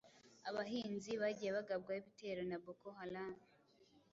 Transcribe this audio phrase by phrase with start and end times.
[0.49, 3.35] abahinzi bagiye bagabwaho ibitero na Boko Haram,